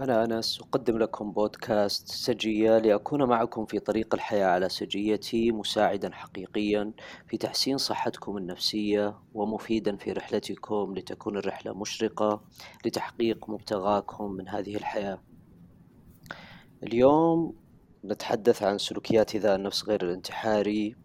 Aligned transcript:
أنا 0.00 0.24
أنس 0.24 0.60
أقدم 0.60 0.98
لكم 0.98 1.32
بودكاست 1.32 2.08
سجية 2.08 2.78
لأكون 2.78 3.24
معكم 3.24 3.66
في 3.66 3.78
طريق 3.78 4.14
الحياة 4.14 4.46
على 4.46 4.68
سجيتي 4.68 5.52
مساعدا 5.52 6.12
حقيقيا 6.12 6.92
في 7.28 7.36
تحسين 7.36 7.78
صحتكم 7.78 8.36
النفسية 8.36 9.18
ومفيدا 9.34 9.96
في 9.96 10.12
رحلتكم 10.12 10.94
لتكون 10.96 11.36
الرحلة 11.36 11.74
مشرقة 11.74 12.44
لتحقيق 12.86 13.50
مبتغاكم 13.50 14.32
من 14.32 14.48
هذه 14.48 14.76
الحياة. 14.76 15.18
اليوم 16.82 17.56
نتحدث 18.04 18.62
عن 18.62 18.78
سلوكيات 18.78 19.34
إيذاء 19.34 19.56
النفس 19.56 19.84
غير 19.84 20.04
الانتحاري 20.04 20.96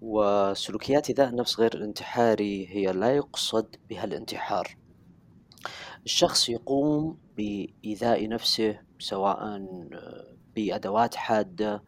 وسلوكيات 0.00 1.08
إيذاء 1.08 1.28
النفس 1.28 1.60
غير 1.60 1.74
الانتحاري 1.74 2.68
هي 2.68 2.92
لا 2.92 3.16
يقصد 3.16 3.76
بها 3.90 4.04
الانتحار. 4.04 4.76
الشخص 6.04 6.48
يقوم 6.48 7.25
بإيذاء 7.36 8.28
نفسه 8.28 8.80
سواء 8.98 9.66
بأدوات 10.56 11.14
حادة 11.14 11.84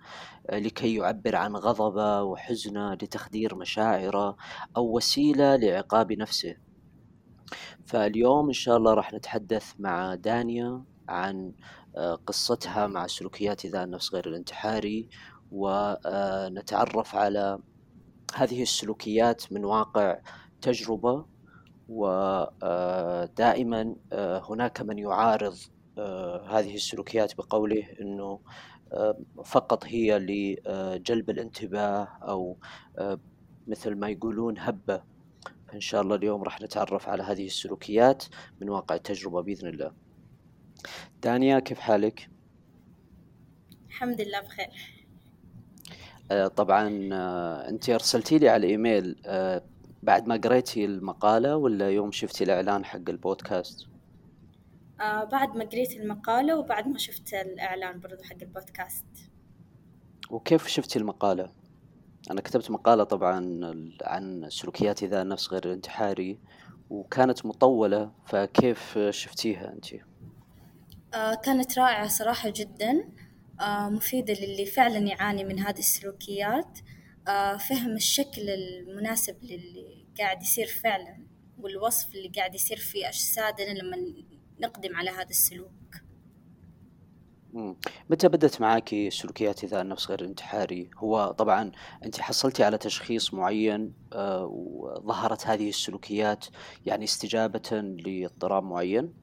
لكي 0.52 0.95
يعبر 0.95 1.37
عن 1.37 1.57
غضبه 1.57 2.23
وحزنه 2.23 2.95
لتخدير 2.95 3.55
مشاعره 3.55 4.37
أو 4.77 4.97
وسيلة 4.97 5.57
لعقاب 5.57 6.12
نفسه. 6.12 6.57
فاليوم 7.87 8.47
إن 8.47 8.52
شاء 8.52 8.77
الله 8.77 8.95
راح 8.95 9.12
نتحدث 9.12 9.73
مع 9.79 10.15
دانيا 10.15 10.84
عن 11.09 11.52
قصتها 12.27 12.87
مع 12.87 13.07
سلوكيات 13.07 13.65
إيذاء 13.65 13.85
النفس 13.85 14.15
غير 14.15 14.29
الانتحاري 14.29 15.09
ونتعرف 15.52 17.15
على 17.15 17.59
هذه 18.35 18.62
السلوكيات 18.62 19.52
من 19.52 19.65
واقع 19.65 20.19
تجربة 20.60 21.27
ودائما 21.88 23.96
آه، 24.12 24.42
هناك 24.51 24.80
من 24.80 24.98
يعارض 24.98 25.56
آه، 25.98 26.59
هذه 26.59 26.74
السلوكيات 26.74 27.37
بقوله 27.37 27.84
إنه 28.01 28.41
آه، 28.92 29.19
فقط 29.45 29.87
هي 29.87 30.18
لجلب 30.18 31.30
الانتباه 31.30 32.09
أو 32.23 32.57
مثل 33.66 33.95
ما 33.95 34.09
يقولون 34.09 34.59
هبة 34.59 35.02
إن 35.74 35.80
شاء 35.80 36.02
الله 36.02 36.16
اليوم 36.16 36.43
راح 36.43 36.60
نتعرف 36.60 37.09
على 37.09 37.23
هذه 37.23 37.46
السلوكيات 37.46 38.24
من 38.60 38.68
واقع 38.68 38.95
التجربة 38.95 39.43
بإذن 39.43 39.68
الله. 39.68 39.93
دانيا 41.23 41.59
كيف 41.59 41.79
حالك؟ 41.79 42.30
الحمد 43.88 44.20
لله 44.20 44.41
بخير. 44.41 44.98
طبعا 46.48 46.88
انت 47.68 47.91
أرسلتي 47.91 48.38
لي 48.38 48.48
على 48.48 48.66
الايميل 48.66 49.16
بعد 50.02 50.29
ما 50.29 50.37
قريتي 50.37 50.85
المقالة 50.85 51.57
ولا 51.57 51.91
يوم 51.91 52.13
شفتي 52.13 52.45
الإعلان 52.45 52.85
حق 52.85 53.09
البودكاست؟ 53.09 53.87
آه 55.01 55.24
بعد 55.24 55.57
ما 55.57 55.65
قريت 55.65 55.96
المقالة 55.96 56.59
وبعد 56.59 56.88
ما 56.88 56.99
شفت 56.99 57.35
الإعلان 57.35 58.01
برضو 58.01 58.23
حق 58.23 58.37
البودكاست 58.43 59.04
وكيف 60.30 60.66
شفتي 60.66 60.99
المقالة؟ 60.99 61.52
أنا 62.30 62.41
كتبت 62.41 62.71
مقالة 62.71 63.04
طبعا 63.04 63.60
عن 64.03 64.47
سلوكيات 64.49 65.04
ذا 65.04 65.22
النفس 65.22 65.53
غير 65.53 65.65
الانتحاري 65.65 66.38
وكانت 66.91 67.47
مطولة 67.47 68.10
فكيف 68.26 68.99
شفتيها 69.10 69.72
أنت؟ 69.72 69.87
آه 71.15 71.34
كانت 71.34 71.78
رائعة 71.78 72.09
صراحة 72.09 72.53
جدا 72.56 73.09
آه 73.60 73.88
مفيدة 73.88 74.34
للي 74.34 74.66
فعلا 74.66 74.99
يعاني 74.99 75.44
من 75.44 75.59
هذه 75.59 75.78
السلوكيات 75.78 76.78
فهم 77.56 77.97
الشكل 77.97 78.50
المناسب 78.50 79.44
للي 79.44 80.06
قاعد 80.19 80.43
يصير 80.43 80.66
فعلا 80.66 81.26
والوصف 81.59 82.15
اللي 82.15 82.28
قاعد 82.28 82.54
يصير 82.54 82.76
في 82.76 83.09
أجسادنا 83.09 83.78
لما 83.78 83.97
نقدم 84.60 84.97
على 84.97 85.10
هذا 85.10 85.31
السلوك 85.31 85.72
متى 88.10 88.28
بدت 88.28 88.60
معاكي 88.60 89.10
سلوكيات 89.10 89.65
إذا 89.65 89.81
النفس 89.81 90.09
غير 90.09 90.20
الانتحاري؟ 90.20 90.91
هو 90.97 91.34
طبعا 91.38 91.72
أنت 92.04 92.20
حصلتي 92.20 92.65
على 92.65 92.78
تشخيص 92.78 93.34
معين 93.34 93.92
آه، 94.12 94.47
وظهرت 94.53 95.47
هذه 95.47 95.69
السلوكيات 95.69 96.47
يعني 96.86 97.04
استجابة 97.04 97.80
لاضطراب 97.80 98.64
معين؟ 98.64 99.14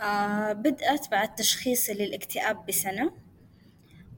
آه 0.00 0.52
بدأت 0.52 1.10
بعد 1.10 1.34
تشخيصي 1.34 1.92
للاكتئاب 1.92 2.66
بسنة 2.66 3.25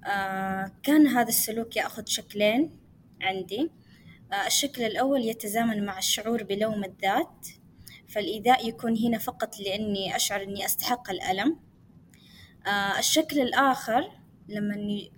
آه 0.07 0.73
كان 0.83 1.07
هذا 1.07 1.29
السلوك 1.29 1.77
يأخذ 1.77 2.07
شكلين 2.07 2.79
عندي. 3.23 3.71
آه 4.33 4.47
الشكل 4.47 4.83
الأول 4.83 5.25
يتزامن 5.25 5.85
مع 5.87 5.99
الشعور 5.99 6.43
بلوم 6.43 6.85
الذات 6.85 7.49
فالإيذاء 8.09 8.69
يكون 8.69 8.99
هنا 8.99 9.19
فقط 9.19 9.61
لأني 9.61 10.17
أشعر 10.17 10.43
أني 10.43 10.65
أستحق 10.65 11.11
الألم. 11.11 11.57
آه 12.67 12.99
الشكل 12.99 13.41
الآخر 13.41 14.11
لما 14.49 14.75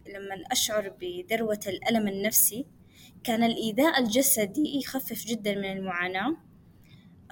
لما 0.07 0.45
أشعر 0.53 0.89
بذروة 1.01 1.61
الألم 1.67 2.09
النفسي 2.09 2.67
كان 3.25 3.43
الإيذاء 3.45 4.01
الجسدي 4.01 4.79
يخفف 4.79 5.25
جدا 5.27 5.55
من 5.55 5.73
المعاناة. 5.73 6.37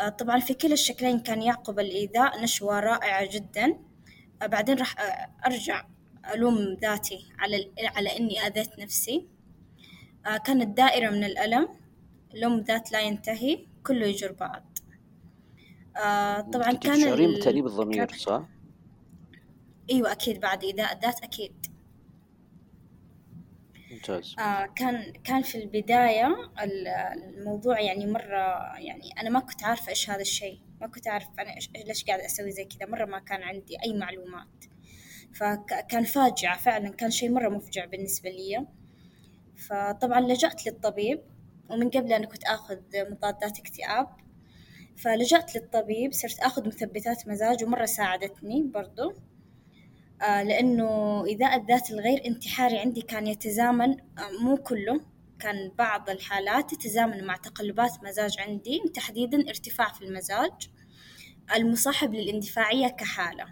آه 0.00 0.08
طبعا 0.08 0.38
في 0.40 0.54
كلا 0.54 0.72
الشكلين 0.72 1.18
كان 1.20 1.42
يعقب 1.42 1.78
الإيذاء 1.80 2.42
نشوة 2.42 2.80
رائعة 2.80 3.28
جدا. 3.32 3.78
آه 4.42 4.46
بعدين 4.46 4.78
راح 4.78 4.94
أرجع 5.46 5.84
ألوم 6.34 6.76
ذاتي 6.82 7.26
على 7.38 7.70
على 7.78 8.18
إني 8.18 8.40
أذيت 8.40 8.78
نفسي. 8.78 9.26
آه 10.26 10.36
كانت 10.36 10.76
دائرة 10.76 11.10
من 11.10 11.24
الألم. 11.24 11.68
لوم 12.34 12.60
ذات 12.60 12.92
لا 12.92 13.00
ينتهي 13.00 13.66
كله 13.86 14.06
يجر 14.06 14.32
بعض. 14.32 14.78
آه 15.96 16.40
طبعا 16.40 16.72
كان 16.72 16.98
تشعرين 16.98 17.34
بتأنيب 17.34 17.66
الضمير 17.66 18.12
صح؟ 18.12 18.48
أيوة 19.90 20.12
أكيد 20.12 20.40
بعد 20.40 20.64
إيذاء 20.64 20.96
الذات 20.96 21.22
أكيد. 21.22 21.66
ممتاز. 23.90 24.36
آه 24.38 24.66
كان 24.66 25.12
كان 25.12 25.42
في 25.42 25.58
البداية 25.58 26.36
الموضوع 26.62 27.80
يعني 27.80 28.06
مرة 28.06 28.76
يعني 28.76 29.20
أنا 29.20 29.30
ما 29.30 29.40
كنت 29.40 29.64
عارفة 29.64 29.88
إيش 29.88 30.10
هذا 30.10 30.20
الشيء. 30.20 30.60
ما 30.80 30.86
كنت 30.86 31.06
أعرف 31.06 31.28
أنا 31.38 31.56
إيش 31.56 31.70
ليش 31.86 32.04
قاعدة 32.04 32.26
أسوي 32.26 32.50
زي 32.50 32.64
كذا. 32.64 32.88
مرة 32.88 33.04
ما 33.04 33.18
كان 33.18 33.42
عندي 33.42 33.76
أي 33.84 33.92
معلومات. 33.92 34.64
فكان 35.34 36.04
فاجعة 36.04 36.58
فعلا 36.58 36.88
كان 36.88 37.10
شيء 37.10 37.30
مرة 37.30 37.48
مفجع 37.48 37.84
بالنسبة 37.84 38.30
لي. 38.30 38.66
فطبعا 39.68 40.20
لجأت 40.20 40.66
للطبيب 40.66 41.22
ومن 41.70 41.90
قبل 41.90 42.12
أنا 42.12 42.26
كنت 42.26 42.44
آخذ 42.44 42.78
مضادات 42.94 43.58
اكتئاب. 43.58 44.08
فلجأت 44.96 45.56
للطبيب 45.56 46.12
صرت 46.12 46.40
آخذ 46.40 46.66
مثبتات 46.66 47.28
مزاج 47.28 47.64
ومرة 47.64 47.84
ساعدتني 47.84 48.62
برضو. 48.62 49.12
آه 50.22 50.42
لأنه 50.42 51.24
إذا 51.24 51.54
الذات 51.54 51.90
الغير 51.90 52.26
انتحاري 52.26 52.78
عندي 52.78 53.00
كان 53.00 53.26
يتزامن 53.26 53.90
آه 53.90 54.30
مو 54.42 54.56
كله 54.56 55.00
كان 55.40 55.72
بعض 55.78 56.10
الحالات 56.10 56.74
تتزامن 56.74 57.24
مع 57.24 57.36
تقلبات 57.36 57.90
مزاج 58.04 58.40
عندي 58.40 58.80
تحديدا 58.94 59.48
ارتفاع 59.48 59.92
في 59.92 60.04
المزاج 60.04 60.70
المصاحب 61.56 62.14
للاندفاعية 62.14 62.88
كحالة. 62.88 63.46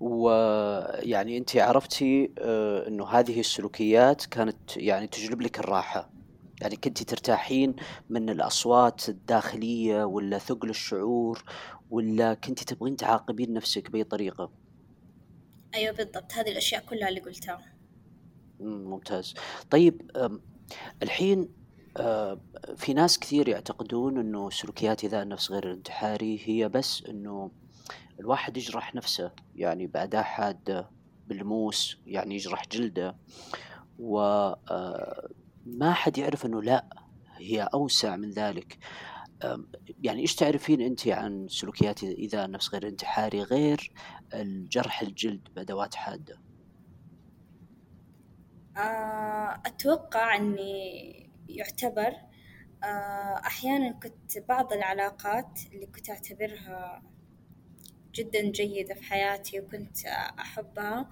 ويعني 0.00 1.38
أنت 1.38 1.56
عرفتي 1.56 2.30
آه، 2.38 2.88
إنه 2.88 3.06
هذه 3.06 3.40
السلوكيات 3.40 4.26
كانت 4.26 4.76
يعني 4.76 5.06
تجلب 5.06 5.42
لك 5.42 5.58
الراحة. 5.58 6.10
يعني 6.60 6.76
كنت 6.76 7.02
ترتاحين 7.02 7.76
من 8.08 8.30
الأصوات 8.30 9.08
الداخلية 9.08 10.04
ولا 10.04 10.38
ثقل 10.38 10.70
الشعور 10.70 11.44
ولا 11.90 12.34
كنت 12.34 12.62
تبغين 12.62 12.96
تعاقبين 12.96 13.52
نفسك 13.52 13.90
بأي 13.90 14.04
طريقة؟ 14.04 14.50
أيوه 15.74 15.94
بالضبط 15.94 16.32
هذه 16.32 16.50
الأشياء 16.50 16.84
كلها 16.84 17.08
اللي 17.08 17.20
قلتها. 17.20 17.60
ممتاز. 18.60 19.34
طيب 19.70 20.10
الحين 21.02 21.48
في 22.76 22.94
ناس 22.94 23.18
كثير 23.18 23.48
يعتقدون 23.48 24.18
إنه 24.18 24.50
سلوكيات 24.50 25.04
إذا 25.04 25.22
النفس 25.22 25.50
غير 25.50 25.66
الانتحاري 25.70 26.40
هي 26.44 26.68
بس 26.68 27.02
إنه 27.08 27.50
الواحد 28.20 28.56
يجرح 28.56 28.94
نفسه 28.94 29.32
يعني 29.56 29.86
بأداة 29.86 30.22
حادة 30.22 30.90
بالموس 31.26 31.98
يعني 32.06 32.34
يجرح 32.34 32.62
جلده. 32.72 33.16
وما 33.98 34.56
آه، 34.70 35.92
حد 35.92 36.18
يعرف 36.18 36.46
إنه 36.46 36.62
لا 36.62 36.84
هي 37.36 37.68
أوسع 37.74 38.16
من 38.16 38.30
ذلك. 38.30 38.78
يعني 40.02 40.20
إيش 40.20 40.34
تعرفين 40.34 40.80
أنت 40.80 41.08
عن 41.08 41.48
سلوكيات 41.48 42.02
إذا 42.02 42.44
النفس 42.44 42.74
غير 42.74 42.88
انتحاري 42.88 43.42
غير 43.42 43.92
الجرح 44.34 45.02
الجلد 45.02 45.48
بأدوات 45.56 45.94
حادة؟ 45.94 46.40
آه، 48.76 49.62
أتوقع 49.66 50.36
إني 50.36 51.30
يعتبر 51.48 52.14
آه، 52.84 53.40
أحيانا 53.46 53.92
كنت 53.92 54.38
بعض 54.48 54.72
العلاقات 54.72 55.58
اللي 55.72 55.86
كنت 55.86 56.10
أعتبرها 56.10 57.02
جدا 58.14 58.50
جيدة 58.50 58.94
في 58.94 59.02
حياتي 59.02 59.60
وكنت 59.60 60.06
أحبها. 60.38 61.10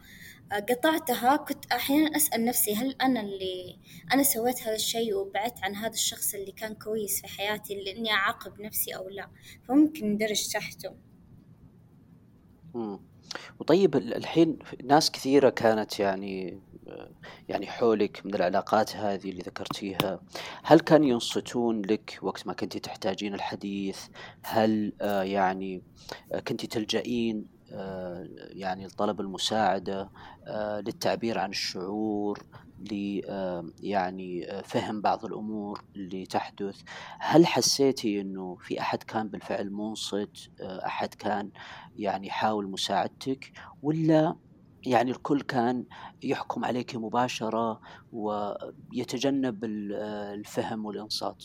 قطعتها 0.53 1.37
كنت 1.37 1.73
أحيانا 1.73 2.17
أسأل 2.17 2.45
نفسي 2.45 2.75
هل 2.75 2.97
أنا 3.03 3.21
اللي 3.21 3.79
أنا 4.13 4.23
سويت 4.23 4.63
هذا 4.63 4.75
الشيء 4.75 5.15
وبعدت 5.15 5.59
عن 5.63 5.75
هذا 5.77 5.93
الشخص 5.93 6.35
اللي 6.35 6.53
كان 6.53 6.75
كويس 6.75 7.21
في 7.21 7.29
حياتي 7.29 7.75
لإني 7.75 8.11
أعاقب 8.11 8.61
نفسي 8.61 8.97
أو 8.97 9.09
لا. 9.09 9.29
فممكن 9.69 10.13
ندرج 10.13 10.49
تحته. 10.53 10.95
وطيب 13.61 13.97
الحين 13.97 14.59
ناس 14.85 15.11
كثيرة 15.11 15.51
كانت 15.51 16.01
يعني 16.01 16.61
يعني 17.49 17.67
حولك 17.67 18.27
من 18.27 18.35
العلاقات 18.35 18.97
هذه 18.97 19.31
اللي 19.31 19.43
ذكرتيها 19.43 20.21
هل 20.63 20.81
كانوا 20.81 21.07
ينصتون 21.07 21.83
لك 21.83 22.19
وقت 22.23 22.47
ما 22.47 22.53
كنتِ 22.53 22.79
تحتاجين 22.79 23.35
الحديث؟ 23.35 23.99
هل 24.43 24.93
آه، 25.01 25.23
يعني 25.23 25.83
كنتِ 26.49 26.67
تلجئين 26.67 27.47
آه، 27.73 28.29
يعني 28.39 28.87
لطلب 28.87 29.21
المساعدة 29.21 30.11
آه، 30.47 30.81
للتعبير 30.81 31.39
عن 31.39 31.51
الشعور 31.51 32.43
ل 32.91 33.21
يعني 33.81 34.63
فهم 34.65 35.01
بعض 35.01 35.25
الأمور 35.25 35.85
اللي 35.97 36.27
تحدث، 36.27 36.83
هل 37.19 37.47
حسيتِ 37.47 38.05
إنه 38.05 38.57
في 38.61 38.81
أحد 38.81 39.03
كان 39.03 39.29
بالفعل 39.29 39.71
منصت، 39.71 40.51
أحد 40.61 41.15
كان 41.15 41.51
يعني 41.97 42.27
يحاول 42.27 42.71
مساعدتك، 42.71 43.53
ولا 43.83 44.37
يعني 44.87 45.11
الكل 45.11 45.43
كان 45.43 45.87
يحكم 46.23 46.65
عليكِ 46.65 46.97
مباشرة 46.97 47.81
ويتجنب 48.13 49.65
الفهم 49.65 50.85
والإنصات؟ 50.87 51.45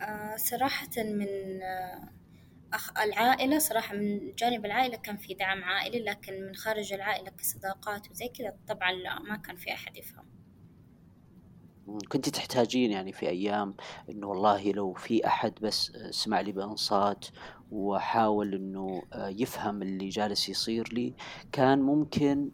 آه، 0.00 0.36
صراحةً 0.36 0.90
من 0.98 1.62
آه، 1.62 2.08
أخ 2.74 2.98
العائلة 3.00 3.58
صراحة 3.58 3.94
من 3.96 4.34
جانب 4.34 4.66
العائلة 4.66 4.96
كان 4.98 5.16
في 5.16 5.34
دعم 5.34 5.64
عائلي 5.64 6.04
لكن 6.04 6.34
من 6.46 6.56
خارج 6.56 6.92
العائلة 6.92 7.30
كصداقات 7.30 8.10
وزي 8.10 8.28
كذا 8.28 8.58
طبعًا 8.68 8.92
لا 8.92 9.20
ما 9.20 9.36
كان 9.36 9.56
في 9.56 9.72
أحد 9.74 9.96
يفهم. 9.96 10.35
كنتِ 12.12 12.28
تحتاجين 12.28 12.90
يعني 12.92 13.12
في 13.12 13.28
أيام 13.28 13.74
إنه 14.10 14.26
والله 14.28 14.72
لو 14.72 14.92
في 14.94 15.26
أحد 15.26 15.54
بس 15.62 15.92
سمع 16.10 16.40
لي 16.40 16.52
بإنصات 16.52 17.26
وحاول 17.70 18.54
إنه 18.54 19.02
يفهم 19.16 19.82
اللي 19.82 20.08
جالس 20.08 20.48
يصير 20.48 20.88
لي، 20.92 21.14
كان 21.52 21.82
ممكن 21.82 22.50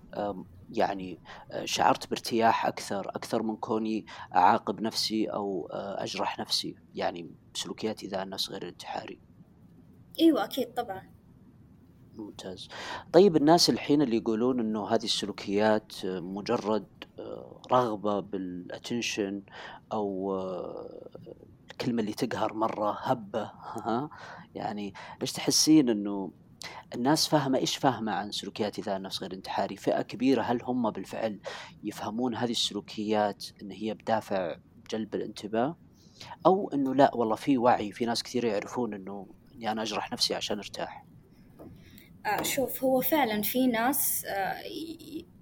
يعني 0.68 1.22
شعرت 1.64 2.10
بارتياح 2.10 2.66
أكثر، 2.66 3.08
أكثر 3.16 3.42
من 3.42 3.56
كوني 3.56 4.04
أعاقب 4.36 4.80
نفسي 4.80 5.26
أو 5.26 5.68
أجرح 5.74 6.38
نفسي، 6.38 6.74
يعني 6.94 7.36
بسلوكيات 7.54 8.02
إيذاء 8.02 8.22
النفس 8.22 8.50
غير 8.50 8.62
الانتحاري. 8.62 9.20
أيوه 10.20 10.44
أكيد 10.44 10.74
طبعًا. 10.74 11.11
ممتاز. 12.16 12.68
طيب 13.12 13.36
الناس 13.36 13.70
الحين 13.70 14.02
اللي 14.02 14.16
يقولون 14.16 14.60
إنه 14.60 14.88
هذه 14.88 15.04
السلوكيات 15.04 15.92
مجرد 16.04 16.86
رغبة 17.72 18.20
بالاتنشن 18.20 19.42
أو 19.92 20.34
الكلمة 21.70 22.00
اللي 22.00 22.12
تقهر 22.12 22.54
مرة 22.54 22.98
هبة 23.00 23.42
ها 23.84 24.10
يعني 24.54 24.94
إيش 25.22 25.32
تحسين 25.32 25.88
إنه 25.88 26.30
الناس 26.94 27.28
فاهمة 27.28 27.58
إيش 27.58 27.76
فاهمة 27.76 28.12
عن 28.12 28.30
سلوكيات 28.30 28.78
إيذاء 28.78 28.96
النفس 28.96 29.20
غير 29.20 29.30
الانتحاري؟ 29.30 29.76
فئة 29.76 30.02
كبيرة 30.02 30.42
هل 30.42 30.62
هم 30.62 30.90
بالفعل 30.90 31.40
يفهمون 31.84 32.34
هذه 32.34 32.50
السلوكيات 32.50 33.44
إن 33.62 33.70
هي 33.70 33.94
بدافع 33.94 34.56
جلب 34.90 35.14
الانتباه؟ 35.14 35.76
أو 36.46 36.70
إنه 36.74 36.94
لأ 36.94 37.14
والله 37.14 37.34
في 37.34 37.58
وعي 37.58 37.92
في 37.92 38.06
ناس 38.06 38.22
كثير 38.22 38.44
يعرفون 38.44 38.94
إنه 38.94 39.26
إني 39.54 39.72
أنا 39.72 39.82
أجرح 39.82 40.12
نفسي 40.12 40.34
عشان 40.34 40.58
أرتاح. 40.58 41.04
آه 42.26 42.42
شوف 42.42 42.84
هو 42.84 43.00
فعلا 43.00 43.42
في 43.42 43.66
ناس 43.66 44.24
آه 44.24 44.62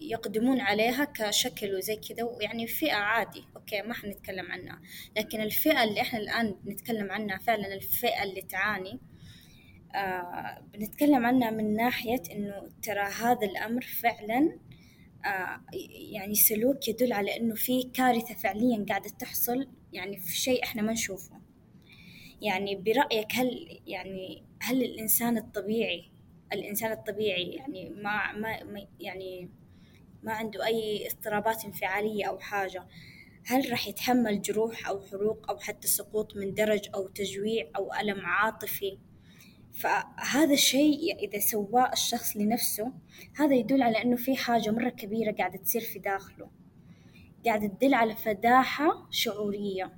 يقدمون 0.00 0.60
عليها 0.60 1.04
كشكل 1.04 1.74
وزي 1.74 1.96
كذا 1.96 2.24
ويعني 2.24 2.66
فئة 2.66 2.94
عادي 2.94 3.44
أوكي 3.56 3.82
ما 3.82 3.94
حنتكلم 3.94 4.52
عنها. 4.52 4.80
لكن 5.16 5.40
الفئة 5.40 5.84
اللي 5.84 6.00
إحنا 6.00 6.18
الآن 6.18 6.54
بنتكلم 6.64 7.10
عنها 7.12 7.38
فعلا 7.38 7.74
الفئة 7.74 8.22
اللي 8.22 8.42
تعاني 8.42 9.00
آه 9.94 10.62
بنتكلم 10.74 11.26
عنها 11.26 11.50
من 11.50 11.74
ناحية 11.76 12.22
إنه 12.32 12.70
ترى 12.82 13.00
هذا 13.20 13.46
الأمر 13.46 13.82
فعلا 13.82 14.58
يعني 16.12 16.34
سلوك 16.34 16.88
يدل 16.88 17.12
على 17.12 17.36
إنه 17.36 17.54
في 17.54 17.82
كارثة 17.82 18.34
فعليا 18.34 18.84
قاعدة 18.88 19.10
تحصل 19.18 19.68
يعني 19.92 20.20
في 20.20 20.36
شيء 20.36 20.64
إحنا 20.64 20.82
ما 20.82 20.92
نشوفه. 20.92 21.40
يعني 22.42 22.76
برأيك 22.76 23.34
هل 23.34 23.80
يعني 23.86 24.44
هل 24.62 24.82
الإنسان 24.82 25.38
الطبيعي 25.38 26.10
الإنسان 26.52 26.93
الطبيعي 26.93 27.50
يعني 27.50 27.91
ما 27.91 28.32
ما 28.32 28.87
يعني 29.00 29.50
ما 30.23 30.32
عنده 30.32 30.67
أي 30.67 31.08
اضطرابات 31.08 31.64
انفعالية 31.64 32.29
أو 32.29 32.38
حاجة. 32.38 32.87
هل 33.47 33.70
راح 33.70 33.88
يتحمل 33.88 34.43
جروح 34.43 34.88
أو 34.88 35.00
حروق 35.00 35.50
أو 35.50 35.58
حتى 35.58 35.88
سقوط 35.88 36.37
من 36.37 36.55
درج 36.55 36.88
أو 36.94 37.08
تجويع 37.08 37.70
أو 37.76 37.94
ألم 37.94 38.26
عاطفي؟ 38.26 38.99
فهذا 39.73 40.52
الشيء 40.52 41.19
إذا 41.19 41.38
سواه 41.38 41.93
الشخص 41.93 42.37
لنفسه 42.37 42.93
هذا 43.37 43.55
يدل 43.55 43.82
على 43.82 44.02
إنه 44.02 44.17
في 44.17 44.37
حاجة 44.37 44.70
مرة 44.70 44.88
كبيرة 44.88 45.32
قاعدة 45.32 45.58
تصير 45.58 45.81
في 45.81 45.99
داخله. 45.99 46.50
قاعدة 47.47 47.67
تدل 47.67 47.94
على 47.94 48.17
فداحة 48.17 49.06
شعورية. 49.11 49.97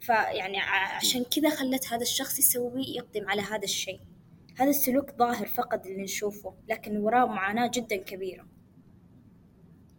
فيعني 0.00 0.58
عشان 0.96 1.24
كذا 1.24 1.50
خلت 1.50 1.92
هذا 1.92 2.02
الشخص 2.02 2.38
يسوي 2.38 2.84
يقدم 2.96 3.30
على 3.30 3.42
هذا 3.42 3.64
الشيء. 3.64 4.00
هذا 4.58 4.70
السلوك 4.70 5.10
ظاهر 5.18 5.46
فقط 5.46 5.86
اللي 5.86 6.02
نشوفه 6.02 6.54
لكن 6.68 6.96
وراه 6.96 7.26
معاناة 7.26 7.70
جدا 7.74 7.96
كبيرة 7.96 8.46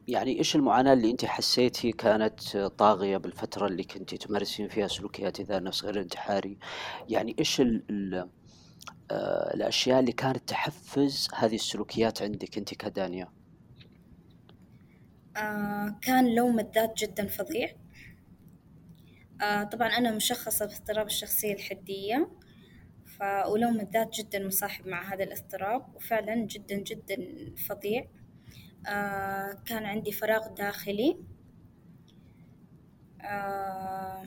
يعني 0.08 0.38
إيش 0.40 0.56
المعاناة 0.56 0.94
اللي 0.94 1.12
أنتِ 1.12 1.26
حسيتِ 1.26 1.88
كانت 1.88 2.58
طاغية 2.58 3.18
بالفترة 3.18 3.68
اللي 3.68 3.84
كنتِ 3.84 4.16
تمارسين 4.16 4.68
فيها 4.68 4.88
سلوكيات 4.88 5.40
إيذاء 5.40 5.58
النفس 5.58 5.84
غير 5.84 5.96
الانتحاري؟ 5.96 6.58
يعني 7.10 7.36
إيش 7.40 7.62
ال 7.62 7.84
ال 7.90 8.30
آه 9.12 9.54
الأشياء 9.54 10.00
اللي 10.00 10.12
كانت 10.12 10.50
تحفز 10.50 11.28
هذه 11.36 11.56
السلوكيات 11.56 12.22
عندِك 12.22 12.58
أنتِ 12.58 12.74
كدانيا؟ 12.74 13.30
آه 15.38 16.00
كان 16.02 16.36
لوم 16.36 16.60
الذات 16.60 16.98
جدا 16.98 17.28
فظيع 17.28 17.70
آه 19.42 19.64
طبعا 19.64 19.88
أنا 19.88 20.12
مشخصة 20.12 20.66
باضطراب 20.66 21.06
الشخصية 21.06 21.54
الحدية 21.54 22.30
ف 23.24 23.48
ولوم 23.48 23.80
الذات 23.80 24.14
جدا 24.14 24.48
مصاحب 24.48 24.88
مع 24.88 25.14
هذا 25.14 25.24
الاضطراب 25.24 25.96
وفعلا 25.96 26.36
جدا 26.36 26.76
جدا 26.76 27.18
فظيع. 27.68 28.08
آه 28.88 29.54
كان 29.66 29.86
عندي 29.86 30.12
فراغ 30.12 30.48
داخلي. 30.48 31.18
آه 33.22 34.26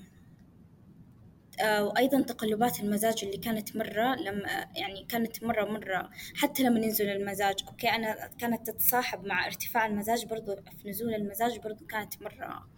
آه 1.60 1.84
وأيضا 1.84 2.22
تقلبات 2.22 2.80
المزاج 2.80 3.24
اللي 3.24 3.36
كانت 3.36 3.76
مرة 3.76 4.14
لما 4.14 4.66
يعني 4.76 5.04
كانت 5.08 5.44
مرة 5.44 5.64
مرة 5.64 6.10
حتى 6.36 6.62
لما 6.62 6.80
ينزل 6.80 7.08
المزاج. 7.08 7.56
أوكي 7.68 7.88
أنا 7.88 8.30
كانت 8.38 8.70
تتصاحب 8.70 9.24
مع 9.26 9.46
ارتفاع 9.46 9.86
المزاج 9.86 10.26
برضو 10.26 10.56
في 10.56 10.88
نزول 10.88 11.14
المزاج 11.14 11.58
برضو 11.58 11.86
كانت 11.86 12.22
مرة 12.22 12.68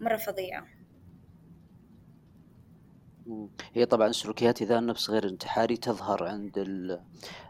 مرة 0.00 0.16
فظيعة. 0.16 0.77
هي 3.74 3.86
طبعا 3.86 4.12
سلوكيات 4.12 4.62
إذا 4.62 4.78
النفس 4.78 5.10
غير 5.10 5.24
الانتحاري 5.24 5.76
تظهر 5.76 6.24
عند 6.24 6.98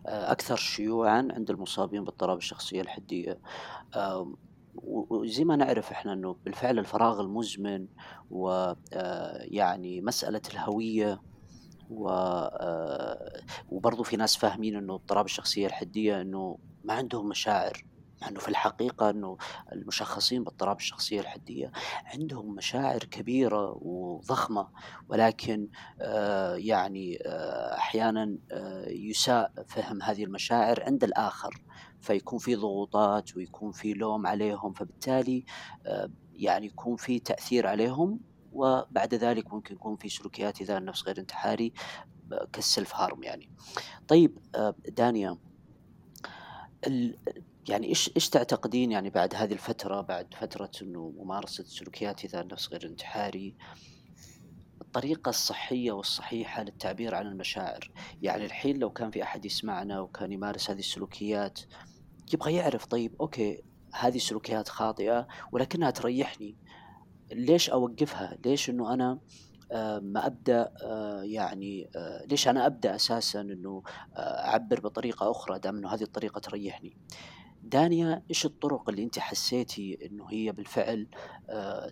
أكثر 0.06 0.56
شيوعا 0.56 1.28
عند 1.30 1.50
المصابين 1.50 2.04
باضطراب 2.04 2.38
الشخصية 2.38 2.80
الحدية. 2.80 3.38
وزي 4.84 5.44
ما 5.44 5.56
نعرف 5.56 5.90
إحنا 5.90 6.12
إنه 6.12 6.36
بالفعل 6.44 6.78
الفراغ 6.78 7.20
المزمن 7.20 7.86
ويعني 8.30 10.00
مسألة 10.00 10.42
الهوية 10.52 11.20
و 11.90 12.08
وبرضه 13.68 14.02
في 14.02 14.16
ناس 14.16 14.36
فاهمين 14.36 14.76
إنه 14.76 14.94
اضطراب 14.94 15.24
الشخصية 15.24 15.66
الحدية 15.66 16.20
إنه 16.20 16.58
ما 16.84 16.94
عندهم 16.94 17.28
مشاعر. 17.28 17.84
مع 18.22 18.28
انه 18.28 18.40
في 18.40 18.48
الحقيقة 18.48 19.10
إنه 19.10 19.36
المشخصين 19.72 20.44
باضطراب 20.44 20.76
الشخصية 20.76 21.20
الحدية 21.20 21.72
عندهم 22.04 22.54
مشاعر 22.54 22.98
كبيرة 22.98 23.78
وضخمة 23.82 24.68
ولكن 25.08 25.68
آه 26.00 26.54
يعني 26.54 27.18
آه 27.26 27.76
أحيانا 27.76 28.38
آه 28.52 28.88
يساء 28.88 29.52
فهم 29.68 30.02
هذه 30.02 30.24
المشاعر 30.24 30.82
عند 30.82 31.04
الآخر 31.04 31.62
فيكون 32.00 32.38
في 32.38 32.54
ضغوطات 32.54 33.36
ويكون 33.36 33.72
في 33.72 33.92
لوم 33.92 34.26
عليهم 34.26 34.72
فبالتالي 34.72 35.44
يعني 36.32 36.66
يكون 36.66 36.96
في 36.96 37.18
تأثير 37.18 37.66
عليهم 37.66 38.20
وبعد 38.52 39.14
ذلك 39.14 39.54
ممكن 39.54 39.74
يكون 39.74 39.96
في 39.96 40.08
سلوكيات 40.08 40.60
إذا 40.60 40.78
النفس 40.78 41.04
غير 41.04 41.18
انتحاري 41.18 41.72
كالسلف 42.52 42.94
هارم 42.94 43.22
يعني. 43.22 43.50
طيب 44.08 44.38
دانيا 44.88 45.38
يعني 47.68 47.86
إيش 47.88 48.10
إيش 48.16 48.28
تعتقدين 48.28 48.92
يعني 48.92 49.10
بعد 49.10 49.34
هذه 49.34 49.52
الفترة 49.52 50.00
بعد 50.00 50.34
فترة 50.34 50.70
إنه 50.82 51.12
ممارسة 51.18 51.64
سلوكيات 51.64 52.24
إذا 52.24 52.40
النفس 52.40 52.68
غير 52.68 52.86
انتحاري 52.86 53.56
الطريقة 54.80 55.28
الصحية 55.28 55.92
والصحيحة 55.92 56.62
للتعبير 56.62 57.14
عن 57.14 57.26
المشاعر. 57.26 57.90
يعني 58.22 58.44
الحين 58.44 58.78
لو 58.78 58.90
كان 58.90 59.10
في 59.10 59.22
أحد 59.22 59.44
يسمعنا 59.44 60.00
وكان 60.00 60.32
يمارس 60.32 60.70
هذه 60.70 60.78
السلوكيات 60.78 61.60
يبغى 62.34 62.54
يعرف 62.54 62.86
طيب 62.86 63.14
أوكي 63.20 63.62
هذه 63.94 64.18
سلوكيات 64.18 64.68
خاطئة 64.68 65.28
ولكنها 65.52 65.90
تريحني. 65.90 66.56
ليش 67.32 67.70
أوقفها؟ 67.70 68.38
ليش 68.44 68.70
أنه 68.70 68.94
أنا 68.94 69.20
آه، 69.72 69.98
ما 69.98 70.26
أبدأ 70.26 70.72
آه، 70.82 71.22
يعني 71.22 71.90
آه، 71.96 72.24
ليش 72.26 72.48
أنا 72.48 72.66
أبدأ 72.66 72.94
أساسا 72.94 73.40
إنه 73.40 73.82
أعبر 74.18 74.80
بطريقة 74.80 75.30
أخرى 75.30 75.58
دام 75.58 75.76
إنه 75.76 75.94
هذه 75.94 76.02
الطريقة 76.02 76.38
تريحني؟ 76.38 76.96
دانيا 77.68 78.22
إيش 78.30 78.46
الطرق 78.46 78.88
اللي 78.88 79.02
انت 79.02 79.18
حسيتي 79.18 79.98
إنه 80.06 80.30
هي 80.30 80.52
بالفعل 80.52 81.08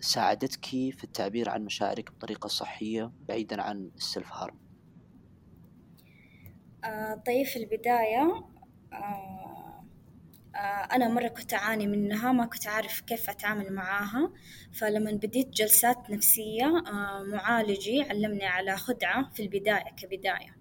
ساعدتك 0.01 0.65
في 0.65 1.03
التعبير 1.03 1.49
عن 1.49 1.65
مشاعرك 1.65 2.11
بطريقة 2.11 2.47
صحية 2.47 3.11
بعيدا 3.27 3.61
عن 3.61 3.91
السلف 3.95 4.33
هارم 4.33 4.57
طيب 7.25 7.45
في 7.45 7.59
البداية 7.59 8.43
آه، 10.57 10.95
أنا 10.95 11.07
مرة 11.07 11.27
كنت 11.27 11.53
أعاني 11.53 11.87
منها 11.87 12.31
ما 12.31 12.45
كنت 12.45 12.67
أعرف 12.67 13.01
كيف 13.01 13.29
أتعامل 13.29 13.73
معاها. 13.73 14.33
فلما 14.73 15.11
بديت 15.11 15.49
جلسات 15.49 16.09
نفسية 16.09 16.65
آه، 16.87 17.23
معالجي 17.23 18.01
علمني 18.01 18.45
على 18.45 18.77
خدعة 18.77 19.29
في 19.33 19.43
البداية 19.43 19.95
كبداية. 19.97 20.49
آه، 20.49 20.56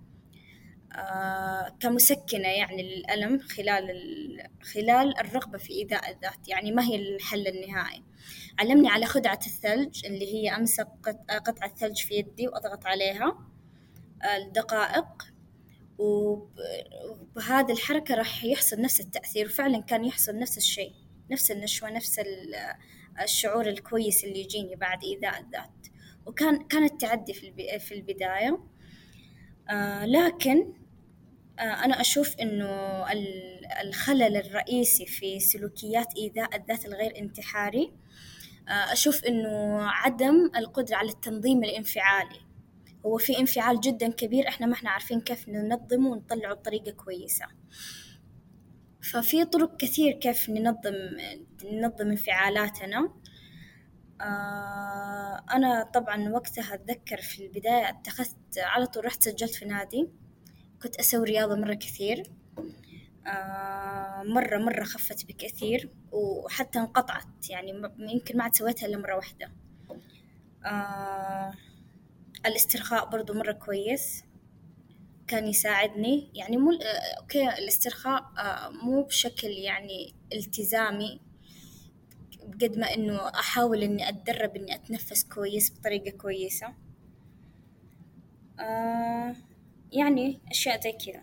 كمسكنة 1.81 2.49
يعني 2.49 2.83
للألم 2.83 3.39
خلال 3.39 3.87
خلال 4.63 5.19
الرغبة 5.19 5.59
في 5.59 5.73
إيذاء 5.73 6.11
الذات 6.11 6.49
يعني 6.49 6.73
ما 6.73 6.85
هي 6.85 6.97
الحل 6.97 7.47
النهائي. 7.49 8.03
علمني 8.59 8.89
على 8.89 9.07
خدعة 9.07 9.41
الثلج 9.47 10.07
اللي 10.07 10.35
هي 10.35 10.57
أمسك 10.57 10.89
قطعة 11.29 11.75
ثلج 11.75 12.03
في 12.03 12.15
يدي 12.15 12.49
وأضغط 12.49 12.87
عليها 12.87 13.39
لدقائق. 14.39 15.07
وبهذه 15.99 17.73
الحركة 17.73 18.15
راح 18.15 18.45
يحصل 18.45 18.81
نفس 18.81 19.01
التأثير 19.01 19.47
وفعلا 19.47 19.83
كان 19.83 20.05
يحصل 20.05 20.39
نفس 20.39 20.59
الشيء 20.59 20.93
نفس 21.31 21.51
النشوة 21.51 21.91
نفس 21.91 22.21
الشعور 23.23 23.67
الكويس 23.67 24.25
اللي 24.25 24.41
يجيني 24.41 24.77
بعد 24.77 25.05
إيذاء 25.05 25.41
الذات. 25.41 25.87
وكان 26.27 26.59
كانت 26.59 27.01
تعدي 27.01 27.33
في 27.79 27.95
البداية. 27.95 28.59
آه 29.71 30.07
لكن 30.07 30.59
آه 30.59 30.86
أنا 31.61 32.01
أشوف 32.01 32.37
إنه 32.37 33.05
الخلل 33.83 34.37
الرئيسي 34.37 35.07
في 35.07 35.41
سلوكيات 35.41 36.17
إيذاء 36.17 36.57
الذات 36.57 36.87
الغير 36.87 37.19
انتحاري 37.19 37.93
آه 38.69 38.93
أشوف 38.93 39.25
إنه 39.25 39.83
عدم 39.83 40.51
القدرة 40.57 40.97
على 40.97 41.09
التنظيم 41.09 41.65
الانفعالي. 41.65 42.41
هو 43.07 43.19
في 43.19 43.39
انفعال 43.39 43.81
جدا 43.81 44.09
كبير 44.13 44.49
إحنا 44.49 44.67
ما 44.67 44.73
إحنا 44.75 44.91
عارفين 44.91 45.21
كيف 45.21 45.49
ننظمه 45.49 46.11
ونطلعه 46.11 46.55
بطريقة 46.55 46.91
كويسة. 46.91 47.47
ففي 49.13 49.45
طرق 49.45 49.77
كثير 49.77 50.13
كيف 50.13 50.51
ننظم 50.51 50.95
ننظم 51.65 52.11
انفعالاتنا. 52.11 53.13
آه 54.21 55.45
أنا 55.53 55.83
طبعا 55.95 56.29
وقتها 56.29 56.75
أتذكر 56.75 57.21
في 57.21 57.47
البداية 57.47 57.89
اتخذت 57.89 58.59
على 58.59 58.87
طول 58.87 59.05
رحت 59.05 59.23
سجلت 59.23 59.55
في 59.55 59.65
نادي. 59.65 60.09
كنت 60.83 60.97
أسوي 60.97 61.25
رياضة 61.25 61.55
مرة 61.57 61.75
كثير. 61.75 62.31
آه 63.27 64.23
مرة 64.23 64.59
مرة 64.59 64.85
خفت 64.85 65.27
بكثير 65.27 65.91
وحتى 66.13 66.79
انقطعت. 66.79 67.51
يعني 67.51 67.83
يمكن 67.99 68.37
ما 68.37 68.45
عاد 68.45 68.55
سويتها 68.55 68.87
إلا 68.87 68.99
مرة 68.99 69.17
واحدة. 69.17 69.53
آه 70.65 71.55
الاسترخاء 72.47 73.11
برضو 73.11 73.35
مرة 73.35 73.53
كويس. 73.53 74.25
كان 75.27 75.47
يساعدني. 75.49 76.31
يعني 76.35 76.57
مو 76.57 76.73
آه، 76.73 77.21
okay 77.21 77.49
الاسترخاء 77.49 78.23
مو 78.83 79.03
بشكل 79.03 79.49
يعني 79.49 80.15
التزامي 80.33 81.21
بقد 82.47 82.79
ما 82.79 82.95
إنه 82.95 83.29
أحاول 83.29 83.83
إني 83.83 84.09
أتدرب 84.09 84.57
إني 84.57 84.75
أتنفس 84.75 85.25
كويس 85.25 85.79
بطريقة 85.79 86.11
كويسة. 86.17 86.75
يعني 89.93 90.41
أشياء 90.51 90.81
زي 90.81 90.93
كذا. 90.93 91.23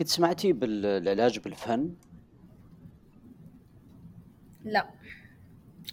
قد 0.00 0.06
سمعتي 0.06 0.52
بالعلاج 0.52 1.38
بالفن؟ 1.38 1.94
لا. 4.64 4.90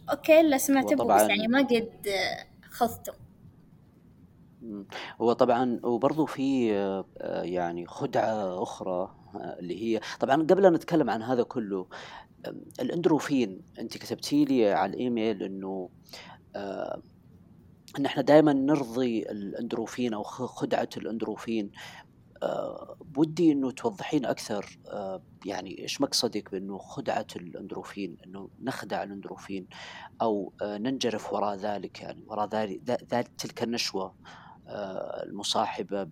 okay 0.10 0.42
لا 0.42 0.58
سمعت 0.58 0.94
بس 0.94 1.22
يعني 1.22 1.48
ما 1.48 1.60
قد 1.62 1.92
خذته 2.70 3.14
هو 5.22 5.34
طبعا 5.34 5.80
وبرضه 5.84 6.26
في 6.26 6.74
آه، 6.74 7.42
يعني 7.44 7.86
خدعة 7.86 8.64
أخرى 8.64 9.16
آه، 9.36 9.58
اللي 9.60 9.84
هي 9.84 10.00
طبعا 10.20 10.36
قبل 10.36 10.66
أن 10.66 10.74
نتكلم 10.74 11.10
عن 11.10 11.22
هذا 11.22 11.44
كله 11.44 11.88
الأندروفين 12.80 13.62
أنت 13.80 13.98
كتبتي 13.98 14.46
لي 14.46 14.72
على 14.72 14.94
الإيميل 14.94 15.44
إنه 15.44 15.90
آه، 16.56 17.02
إن 18.00 18.06
إحنا 18.06 18.22
دائما 18.22 18.54
نرضي 18.54 19.20
الأندروفين 19.20 20.14
أو 20.14 20.24
خدعة 20.24 20.90
الأندروفين 20.98 21.72
آه، 22.44 22.98
بودي 23.02 23.52
إنه 23.52 23.72
توضحين 23.72 24.26
أكثر 24.26 24.80
آه، 24.88 25.22
يعني 25.46 25.80
إيش 25.80 26.02
مقصدك 26.02 26.52
بإنه 26.52 26.78
خدعة 26.78 27.28
الأندروفين 27.36 28.18
إنه 28.26 28.50
نخدع 28.62 29.04
الأندروفين 29.04 29.68
أو 30.22 30.54
آه، 30.62 30.78
ننجرف 30.78 31.34
وراء 31.34 31.56
ذلك 31.56 32.02
يعني 32.02 32.24
وراء 32.28 32.48
ذلك 32.50 32.82
ذلك 33.14 33.28
تلك 33.38 33.64
النشوة 33.64 34.16
المصاحبة 35.24 36.04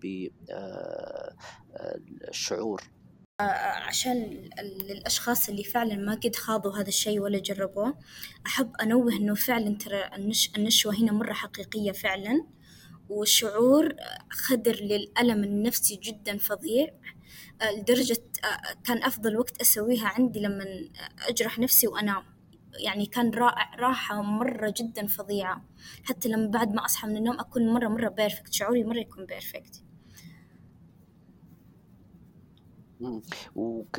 بالشعور 2.22 2.84
عشان 3.40 4.50
الأشخاص 4.60 5.50
اللي 5.50 5.64
فعلا 5.64 5.96
ما 5.96 6.16
قد 6.16 6.36
خاضوا 6.36 6.76
هذا 6.78 6.88
الشيء 6.88 7.20
ولا 7.20 7.40
جربوه 7.40 7.98
أحب 8.46 8.76
أنوه 8.82 9.14
إنه 9.14 9.36
فعلا 9.36 9.78
ترى 9.78 10.10
النشوة 10.58 10.96
هنا 10.96 11.12
مرة 11.12 11.34
حقيقية 11.34 11.92
فعلا 11.92 12.46
وشعور 13.10 13.96
خدر 14.32 14.76
للألم 14.76 15.44
النفسي 15.44 15.96
جدا 15.96 16.38
فظيع 16.38 16.88
لدرجة 17.78 18.24
كان 18.84 19.04
أفضل 19.04 19.38
وقت 19.38 19.62
أسويها 19.62 20.08
عندي 20.08 20.40
لما 20.40 20.66
أجرح 21.28 21.60
نفسي 21.60 21.88
وأنام. 21.88 22.24
يعني 22.80 23.06
كان 23.06 23.30
رائع 23.30 23.76
راحة 23.76 24.22
مرة 24.22 24.74
جدا 24.78 25.08
فظيعة. 25.08 25.66
حتى 26.04 26.30
لما 26.30 26.48
بعد 26.48 26.74
ما 26.74 26.86
أصحى 26.86 27.08
من 27.08 27.18
النوم 27.18 27.40
أكون 27.40 27.74
مرة 27.74 27.88
مرة 27.88 28.10
perfect 28.10 28.54
شعوري 28.54 28.84
مرة 28.84 29.00
يكون 29.00 29.26
perfect 29.26 29.85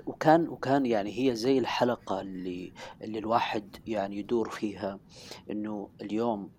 وكان 0.06 0.48
وكان 0.48 0.86
يعني 0.86 1.18
هي 1.18 1.36
زي 1.36 1.58
الحلقة 1.58 2.20
اللي 2.20 2.72
اللي 3.02 3.18
الواحد 3.18 3.76
يعني 3.86 4.18
يدور 4.18 4.50
فيها 4.50 4.98
إنه 5.50 5.90
اليوم 6.00 6.50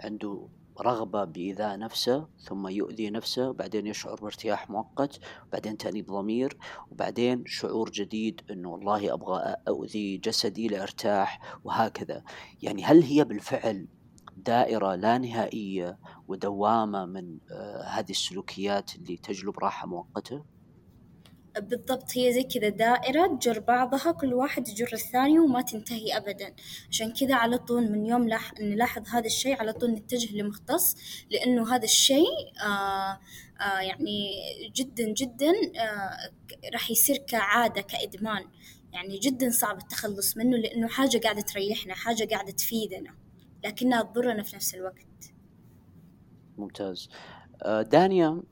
عنده 0.00 0.48
رغبة 0.80 1.24
بإيذاء 1.24 1.78
نفسه 1.78 2.28
ثم 2.38 2.68
يؤذي 2.68 3.10
نفسه 3.10 3.52
بعدين 3.52 3.86
يشعر 3.86 4.20
بارتياح 4.20 4.70
مؤقت 4.70 5.20
بعدين 5.52 5.76
تأنيب 5.76 6.06
ضمير 6.06 6.56
وبعدين 6.90 7.44
شعور 7.46 7.90
جديد 7.90 8.40
أنه 8.50 8.70
والله 8.70 9.12
أبغى 9.12 9.56
أؤذي 9.68 10.16
جسدي 10.16 10.68
لأرتاح 10.68 11.58
وهكذا 11.64 12.22
يعني 12.62 12.84
هل 12.84 13.02
هي 13.02 13.24
بالفعل 13.24 13.88
دائرة 14.36 14.94
لا 14.94 15.18
نهائية 15.18 15.98
ودوامة 16.28 17.04
من 17.04 17.38
آه 17.50 17.82
هذه 17.82 18.10
السلوكيات 18.10 18.96
اللي 18.96 19.16
تجلب 19.16 19.58
راحة 19.58 19.86
مؤقتة؟ 19.86 20.53
بالضبط 21.60 22.16
هي 22.16 22.32
زي 22.32 22.42
كذا 22.42 22.68
دائرة 22.68 23.26
تجر 23.26 23.60
بعضها 23.60 24.12
كل 24.12 24.34
واحد 24.34 24.68
يجر 24.68 24.92
الثاني 24.92 25.38
وما 25.38 25.62
تنتهي 25.62 26.16
أبدا. 26.16 26.54
عشان 26.90 27.12
كذا 27.12 27.34
على 27.34 27.58
طول 27.58 27.92
من 27.92 28.06
يوم 28.06 28.28
لاح... 28.28 28.54
نلاحظ 28.60 29.08
هذا 29.08 29.26
الشيء 29.26 29.60
على 29.60 29.72
طول 29.72 29.90
نتجه 29.90 30.36
لمختص 30.36 30.96
لأنه 31.30 31.74
هذا 31.74 31.84
الشيء 31.84 32.26
آه 32.66 33.20
آه 33.60 33.80
يعني 33.80 34.30
جدا 34.76 35.12
جدا 35.12 35.50
آه 35.50 36.30
راح 36.72 36.90
يصير 36.90 37.16
كعادة 37.16 37.80
كإدمان. 37.80 38.44
يعني 38.92 39.18
جدا 39.18 39.50
صعب 39.50 39.78
التخلص 39.78 40.36
منه 40.36 40.56
لأنه 40.56 40.88
حاجة 40.88 41.18
قاعدة 41.18 41.40
تريحنا 41.40 41.94
حاجة 41.94 42.28
قاعدة 42.30 42.52
تفيدنا 42.52 43.14
لكنها 43.64 44.02
تضرنا 44.02 44.42
في 44.42 44.56
نفس 44.56 44.74
الوقت. 44.74 45.32
ممتاز. 46.58 47.08
آه، 47.62 47.82
دانيا 47.82 48.42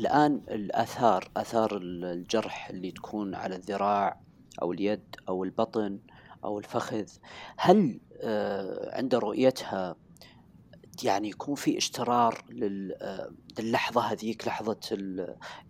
الآن 0.00 0.40
الآثار 0.50 1.30
آثار 1.36 1.76
الجرح 1.82 2.70
اللي 2.70 2.90
تكون 2.90 3.34
على 3.34 3.56
الذراع 3.56 4.20
أو 4.62 4.72
اليد 4.72 5.16
أو 5.28 5.44
البطن 5.44 5.98
أو 6.44 6.58
الفخذ 6.58 7.08
هل 7.56 8.00
آه، 8.20 8.96
عند 8.96 9.14
رؤيتها 9.14 9.96
يعني 11.04 11.28
يكون 11.28 11.54
في 11.54 11.78
اشترار 11.78 12.44
اللحظة 13.60 14.00
هذيك 14.00 14.46
لحظة 14.48 14.80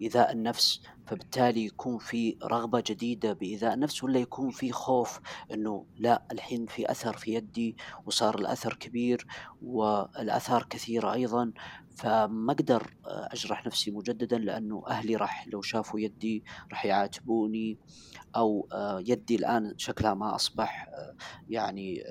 إيذاء 0.03 0.33
النفس 0.33 0.81
فبالتالي 1.07 1.65
يكون 1.65 1.99
في 1.99 2.37
رغبة 2.45 2.83
جديدة 2.87 3.33
بإيذاء 3.33 3.75
النفس 3.75 4.05
ولا 4.05 4.19
يكون 4.19 4.51
في 4.51 4.73
خوف 4.73 5.21
أنه 5.53 5.87
لا 5.97 6.23
الحين 6.33 6.67
في 6.67 6.91
أثر 6.91 7.17
في 7.17 7.35
يدي 7.35 7.77
وصار 8.07 8.39
الأثر 8.39 8.75
كبير 8.75 9.27
والآثار 9.63 10.67
كثيرة 10.71 11.13
أيضا 11.13 11.53
فما 11.97 12.53
أقدر 12.53 12.95
أجرح 13.07 13.67
نفسي 13.67 13.91
مجددا 13.91 14.39
لأنه 14.39 14.83
أهلي 14.89 15.17
راح 15.17 15.49
لو 15.49 15.63
شافوا 15.63 16.01
يدي 16.01 16.45
راح 16.71 16.87
يعاتبوني 16.87 17.79
أو 18.37 18.69
يدي 19.07 19.37
الآن 19.37 19.75
شكلها 19.77 20.15
ما 20.15 20.35
أصبح 20.35 20.89
يعني 21.49 22.05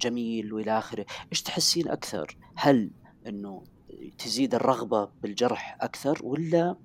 جميل 0.00 0.52
وإلى 0.52 0.78
آخره، 0.78 1.06
إيش 1.32 1.42
تحسين 1.42 1.88
أكثر؟ 1.88 2.36
هل 2.56 2.90
إنه 3.26 3.64
تزيد 4.18 4.54
الرغبة 4.54 5.08
بالجرح 5.22 5.76
أكثر 5.80 6.20
ولا 6.22 6.76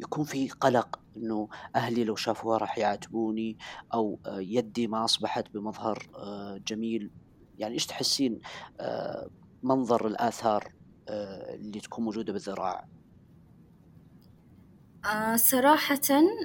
يكون 0.00 0.24
في 0.24 0.48
قلق 0.48 1.00
إنه 1.16 1.48
أهلي 1.76 2.04
لو 2.04 2.16
شافوها 2.16 2.58
راح 2.58 2.78
يعاتبوني 2.78 3.58
أو 3.94 4.18
يدي 4.26 4.86
ما 4.86 5.04
أصبحت 5.04 5.50
بمظهر 5.54 6.08
جميل 6.66 7.10
يعني 7.58 7.74
إيش 7.74 7.86
تحسين 7.86 8.40
منظر 9.62 10.06
الآثار 10.06 10.72
اللي 11.08 11.80
تكون 11.80 12.04
موجودة 12.04 12.32
بالذراع؟ 12.32 12.88
آه 15.04 15.36
صراحة 15.36 16.00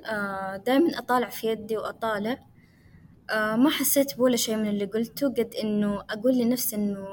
آه 0.05 0.57
دايما 0.57 0.97
أطالع 0.97 1.29
في 1.29 1.47
يدي 1.47 1.77
وأطالع 1.77 2.37
آه 3.29 3.55
ما 3.55 3.69
حسيت 3.69 4.17
بولا 4.17 4.35
شي 4.35 4.55
من 4.55 4.67
اللي 4.67 4.85
قلته 4.85 5.27
قد 5.29 5.53
إنه 5.63 6.01
أقول 6.09 6.37
لنفسي 6.37 6.75
إنه 6.75 7.07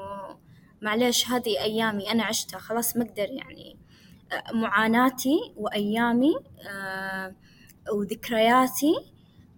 معليش 0.85 1.29
هذي 1.29 1.59
أيامي 1.61 2.11
أنا 2.11 2.23
عشتها 2.23 2.59
خلاص 2.59 2.97
ما 2.97 3.03
أقدر 3.03 3.29
يعني 3.29 3.77
آه 4.31 4.53
معاناتي 4.53 5.53
وأيامي 5.55 6.35
آه 6.69 7.35
وذكرياتي 7.93 8.93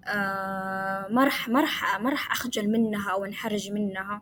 آه 0.05 1.07
ما 1.09 1.23
راح 1.23 1.49
ما 1.49 1.61
راح 1.61 1.99
ما 1.99 2.09
راح 2.09 2.31
أخجل 2.31 2.69
منها 2.69 3.11
أو 3.11 3.25
أنحرج 3.25 3.71
منها. 3.71 4.21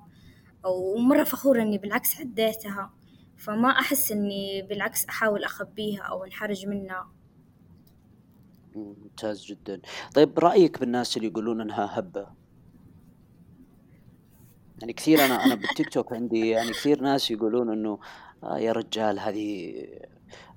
ومرة 0.66 1.24
فخورة 1.24 1.62
إني 1.62 1.78
بالعكس 1.78 2.20
عديتها. 2.20 2.94
فما 3.38 3.70
أحس 3.70 4.12
إني 4.12 4.62
بالعكس 4.62 5.06
أحاول 5.06 5.44
أخبيها 5.44 6.02
أو 6.02 6.24
أنحرج 6.24 6.68
منها. 6.68 7.12
ممتاز 8.76 9.46
جدا. 9.46 9.82
طيب 10.16 10.40
رأيك 10.40 10.80
بالناس 10.80 11.18
اللي 11.18 11.28
يقولون 11.28 11.62
إنها 11.62 12.00
هبة؟ 12.00 12.45
يعني 14.80 14.94
كثير 14.94 15.26
أنا 15.26 15.46
أنا 15.46 15.56
بالتيك 15.56 15.90
توك 15.90 16.14
عندي 16.14 16.50
يعني 16.50 16.72
كثير 16.72 17.02
ناس 17.02 17.32
يقولون 17.32 17.72
إنه 17.72 18.00
آه 18.44 18.58
يا 18.58 18.72
رجال 18.72 19.20
هذه 19.20 19.74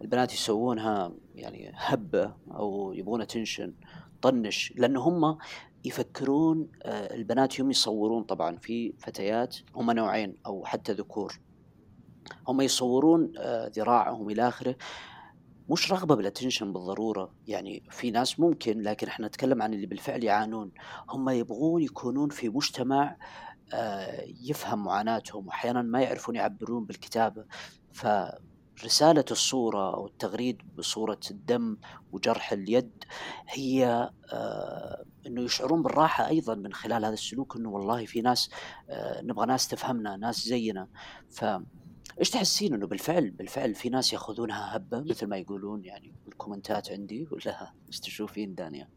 البنات 0.03 0.33
يسوونها 0.33 1.13
يعني 1.35 1.73
هبة 1.75 2.35
أو 2.51 2.93
يبغون 2.93 3.27
تنشن 3.27 3.75
طنش. 4.23 4.73
لأنه 4.77 5.01
هم 5.01 5.39
يفكرون 5.85 6.69
آه 6.83 7.15
البنات 7.15 7.59
يوم 7.59 7.71
يصورون 7.71 8.23
طبعا 8.23 8.57
في 8.57 8.93
فتيات 8.99 9.57
هم 9.75 9.91
نوعين 9.91 10.35
أو 10.47 10.65
حتى 10.65 10.93
ذكور. 10.93 11.41
هم 12.49 12.61
يصورون 12.61 13.33
آه 13.39 13.71
ذراعهم 13.77 14.31
إلى 14.31 14.49
آخره. 14.49 14.77
مش 15.71 15.93
رغبة 15.93 16.15
بالاتنشن 16.15 16.73
بالضرورة 16.73 17.33
يعني 17.47 17.83
في 17.91 18.11
ناس 18.11 18.41
ممكن 18.41 18.81
لكن 18.81 19.07
إحنا 19.07 19.27
نتكلم 19.27 19.63
عن 19.63 19.75
اللي 19.75 19.87
بالفعل 19.87 20.25
يعانون. 20.25 20.73
هم 21.11 21.29
يبغون 21.29 21.83
يكونون 21.83 22.29
في 22.29 22.49
مجتمع 22.49 23.05
آه، 23.05 23.17
يفهم 24.43 24.85
معاناتهم 24.85 25.47
واحيانا 25.47 25.83
ما 25.83 26.03
يعرفون 26.03 26.35
يعبرون 26.37 26.85
بالكتابة. 26.85 27.45
فرسالة 27.93 29.25
الصورة 29.31 29.95
أو 29.95 30.07
التغريد 30.07 30.63
بصورة 30.77 31.21
الدم 31.31 31.77
وجرح 32.13 32.53
اليد 32.53 33.05
هي 33.49 34.11
آه، 34.33 35.05
إنه 35.27 35.43
يشعرون 35.43 35.83
بالراحة 35.83 36.29
أيضا 36.29 36.55
من 36.55 36.73
خلال 36.73 37.05
هذا 37.05 37.15
السلوك 37.15 37.57
إنه 37.57 37.69
والله 37.71 38.07
في 38.07 38.21
ناس 38.21 38.51
آه، 38.91 39.23
نبغى 39.23 39.47
ناس 39.47 39.69
تفهمنا 39.69 40.17
ناس 40.17 40.45
زينا. 40.45 40.89
ف 41.31 41.45
إيش 42.21 42.31
تحسين 42.31 42.75
إنه 42.75 42.87
بالفعل 42.87 43.31
بالفعل 43.31 43.75
في 43.75 43.89
ناس 43.89 44.13
يأخذونها 44.13 44.77
هبة 44.77 45.01
مثل 45.01 45.27
ما 45.27 45.37
يقولون؟ 45.37 45.85
يعني 45.85 46.15
بالكومنتات 46.27 46.91
عندي 46.91 47.29
ولا 47.31 47.73
إيش 47.89 48.01
تشوفين 48.01 48.55
دانيا؟ 48.55 48.89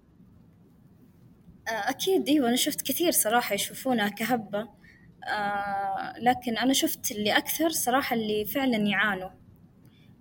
آه، 1.68 1.90
أكيد 1.90 2.28
أيوة 2.30 2.48
أنا 2.48 2.56
شفت 2.56 2.82
كثير 2.82 3.12
صراحة 3.12 3.56
يشوفونها 3.56 4.10
كهبة. 4.10 4.70
آه 5.28 6.14
لكن 6.20 6.58
أنا 6.58 6.74
شفت 6.74 7.12
اللي 7.12 7.38
أكثر 7.38 7.70
صراحة 7.70 8.16
اللي 8.16 8.46
فعلا 8.46 8.78
يعانوا. 8.78 9.30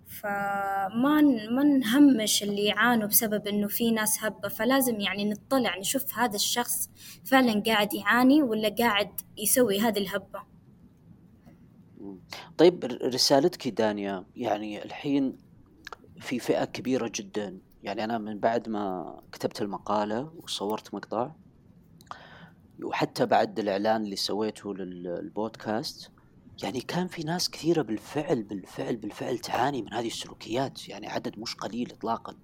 فما 0.06 1.20
ما 1.50 1.62
نهمش 1.62 2.42
اللي 2.42 2.64
يعانوا 2.64 3.06
بسبب 3.08 3.48
إنه 3.48 3.68
في 3.68 3.90
ناس 3.90 4.24
هبة 4.24 4.48
فلازم 4.48 5.00
يعني 5.00 5.30
نطلع 5.30 5.78
نشوف 5.78 6.18
هذا 6.18 6.36
الشخص 6.36 6.90
فعلا 7.24 7.62
قاعد 7.66 7.94
يعاني 7.94 8.42
ولا 8.42 8.68
قاعد 8.68 9.20
يسوي 9.38 9.80
هذه 9.80 9.98
الهبة. 9.98 10.42
طيب 12.58 12.84
رسالتك 13.02 13.68
دانيا 13.68 14.26
يعني 14.36 14.84
الحين 14.84 15.38
في 16.20 16.38
فئة 16.38 16.64
كبيرة 16.64 17.12
جدا. 17.14 17.58
يعني 17.82 18.04
أنا 18.04 18.18
من 18.18 18.38
بعد 18.38 18.68
ما 18.68 19.16
كتبت 19.32 19.62
المقالة 19.62 20.32
وصورت 20.36 20.94
مقطع 20.94 21.30
وحتى 22.82 23.26
بعد 23.26 23.58
الإعلان 23.58 24.02
اللي 24.02 24.16
سويته 24.16 24.74
للبودكاست 24.74 26.10
يعني 26.62 26.80
كان 26.80 27.08
في 27.08 27.22
ناس 27.22 27.50
كثيرة 27.50 27.82
بالفعل 27.82 28.42
بالفعل 28.42 28.96
بالفعل 28.96 29.38
تعاني 29.38 29.82
من 29.82 29.92
هذه 29.92 30.06
السلوكيات 30.06 30.88
يعني 30.88 31.06
عدد 31.06 31.38
مش 31.38 31.54
قليل 31.54 31.92
إطلاقا. 31.92 32.34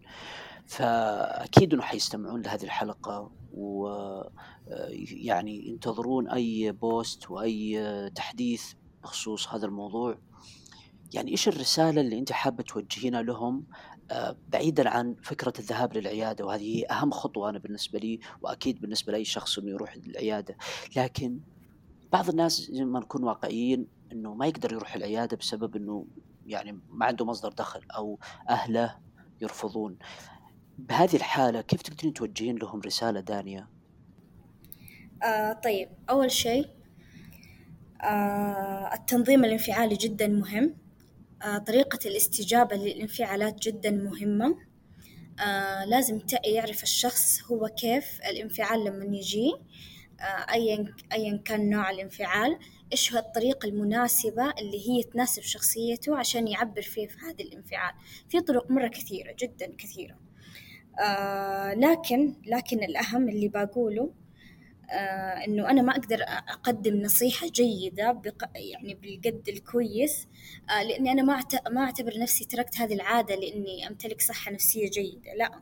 فأكيد 0.66 1.74
أنه 1.74 1.82
حيستمعون 1.82 2.42
لهذه 2.42 2.64
الحلقة 2.64 3.30
و 3.52 3.88
يعني 5.10 5.68
ينتظرون 5.68 6.28
أي 6.28 6.72
بوست 6.72 7.30
وأي 7.30 8.10
تحديث 8.14 8.72
بخصوص 9.02 9.48
هذا 9.48 9.66
الموضوع. 9.66 10.18
يعني 11.14 11.30
إيش 11.30 11.48
الرسالة 11.48 12.00
اللي 12.00 12.18
أنت 12.18 12.32
حابة 12.32 12.62
توجهينها 12.62 13.22
لهم؟ 13.22 13.64
بعيدا 14.48 14.88
عن 14.88 15.14
فكرة 15.22 15.52
الذهاب 15.58 15.96
للعيادة 15.96 16.46
وهذه 16.46 16.84
أهم 16.90 17.10
خطوة 17.10 17.50
أنا 17.50 17.58
بالنسبة 17.58 17.98
لي 17.98 18.20
وأكيد 18.42 18.80
بالنسبة 18.80 19.12
لأي 19.12 19.24
شخص 19.24 19.58
إنه 19.58 19.70
يروح 19.70 19.96
للعيادة. 19.96 20.56
لكن 20.96 21.40
بعض 22.12 22.28
الناس 22.28 22.60
زي 22.60 22.84
ما 22.84 23.00
نكون 23.00 23.24
واقعيين 23.24 23.86
إنه 24.12 24.34
ما 24.34 24.46
يقدر 24.46 24.72
يروح 24.72 24.94
العيادة 24.94 25.36
بسبب 25.36 25.76
إنه 25.76 26.06
يعني 26.46 26.80
ما 26.88 27.06
عنده 27.06 27.24
مصدر 27.24 27.52
دخل 27.52 27.80
أو 27.96 28.18
أهله 28.48 28.98
يرفضون. 29.40 29.98
بهذه 30.78 31.16
الحالة 31.16 31.60
كيف 31.60 31.82
تقدرين 31.82 32.12
توجهين 32.12 32.56
لهم 32.56 32.80
رسالة 32.80 33.20
دانية؟ 33.20 33.68
آه 35.22 35.52
طيب 35.52 35.88
أول 36.10 36.30
شيء 36.30 36.66
آه، 38.02 38.94
التنظيم 38.94 39.44
الانفعالي 39.44 39.96
جدا 39.96 40.28
مهم. 40.28 40.74
طريقة 41.66 41.98
الاستجابة 42.06 42.76
للانفعالات 42.76 43.62
جدا 43.62 43.90
مهمة. 43.90 44.56
آه، 45.40 45.84
لازم 45.84 46.20
يعرف 46.44 46.82
الشخص 46.82 47.42
هو 47.44 47.68
كيف 47.68 48.20
الانفعال 48.30 48.84
لما 48.84 49.16
يجي. 49.16 49.54
أيا 50.52 50.94
أيا 51.12 51.42
كان 51.44 51.70
نوع 51.70 51.90
الانفعال 51.90 52.58
إيش 52.92 53.12
هو 53.12 53.18
الطريقة 53.18 53.66
المناسبة 53.68 54.50
اللي 54.50 54.88
هي 54.88 55.02
تناسب 55.02 55.42
شخصيته 55.42 56.16
عشان 56.16 56.48
يعبر 56.48 56.82
فيه 56.82 57.06
في 57.06 57.18
هذا 57.18 57.44
الانفعال. 57.44 57.94
في 58.28 58.40
طرق 58.40 58.70
مرة 58.70 58.88
كثيرة 58.88 59.34
جدا 59.38 59.72
كثيرة. 59.78 60.16
آه 61.00 61.74
لكن 61.74 62.34
لكن 62.46 62.84
الأهم 62.84 63.28
اللي 63.28 63.48
بقوله 63.48 64.10
آه 64.90 65.44
إنه 65.44 65.70
أنا 65.70 65.82
ما 65.82 65.92
أقدر 65.92 66.22
أقدم 66.28 67.02
نصيحة 67.02 67.48
جيدة 67.48 68.12
بق 68.12 68.50
يعني 68.54 68.94
بالقد 68.94 69.48
الكويس 69.48 70.28
آه 70.70 70.82
لأني 70.82 71.12
أنا 71.12 71.22
ما 71.22 71.40
ما 71.70 71.80
أعتبر 71.84 72.18
نفسي 72.18 72.44
تركت 72.44 72.80
هذه 72.80 72.94
العادة 72.94 73.34
لأني 73.34 73.88
أمتلك 73.88 74.20
صحة 74.20 74.52
نفسية 74.52 74.90
جيدة 74.90 75.34
لا. 75.34 75.60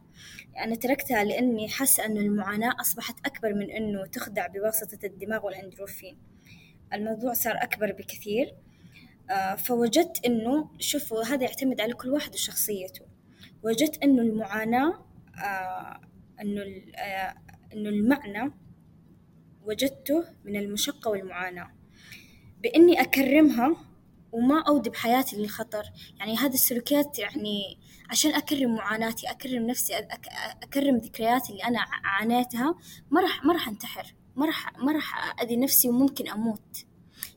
أنا 0.58 0.74
تركتها 0.74 1.24
لأني 1.24 1.68
حاسة 1.68 2.04
أنه 2.06 2.20
المعاناة 2.20 2.72
أصبحت 2.80 3.26
أكبر 3.26 3.54
من 3.54 3.70
أنه 3.70 4.06
تخدع 4.06 4.46
بواسطة 4.46 5.06
الدماغ 5.06 5.46
والأندروفين. 5.46 6.18
الموضوع 6.92 7.32
صار 7.32 7.54
أكبر 7.62 7.92
بكثير 7.92 8.54
آه 9.30 9.54
فوجدت 9.54 10.26
إنه 10.26 10.70
شوفوا 10.78 11.24
هذا 11.24 11.44
يعتمد 11.44 11.80
على 11.80 11.92
كل 11.94 12.10
واحد 12.10 12.34
وشخصيته. 12.34 13.06
وجدت 13.62 13.96
آه 14.02 14.04
إنه 14.04 14.22
آه 16.98 17.34
إنه 17.72 17.88
المعنى 17.88 18.63
وجدته 19.64 20.24
من 20.44 20.56
المشقة 20.56 21.10
والمعاناة. 21.10 21.70
بإني 22.62 23.00
أكرمها 23.00 23.76
وما 24.32 24.62
أودي 24.68 24.92
حياتي 24.94 25.36
للخطر. 25.36 25.84
يعني 26.18 26.36
هذه 26.36 26.54
السلوكيات 26.54 27.18
يعني 27.18 27.78
عشان 28.10 28.34
أكرم 28.34 28.74
معاناتي 28.74 29.30
أكرم 29.30 29.66
نفسي 29.66 29.94
أكرم 30.62 30.96
ذكرياتي 30.96 31.52
اللي 31.52 31.64
أنا 31.64 31.78
عانيتها 32.04 32.74
ما 33.10 33.20
راح 33.20 33.44
ما 33.44 33.52
راح 33.52 33.68
أنتحر. 33.68 34.14
ما 34.36 34.46
راح 34.46 34.78
ما 34.78 34.92
راح 34.92 35.40
أذي 35.42 35.56
نفسي 35.56 35.88
وممكن 35.88 36.28
أموت. 36.28 36.86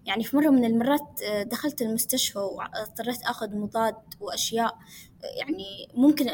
يعني 0.05 0.23
في 0.23 0.37
مرة 0.37 0.49
من 0.49 0.65
المرات 0.65 1.21
آه، 1.23 1.43
دخلت 1.43 1.81
المستشفى 1.81 2.39
واضطريت 2.39 3.21
أخذ 3.21 3.55
مضاد 3.55 3.95
وأشياء 4.19 4.77
يعني 5.23 5.89
ممكن 5.93 6.25